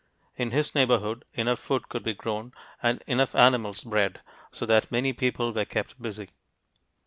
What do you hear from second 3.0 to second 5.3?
enough animals bred so that many